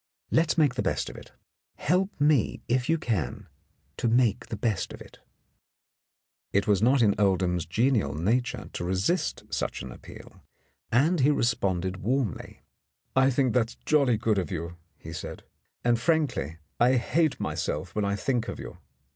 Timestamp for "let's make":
0.31-0.73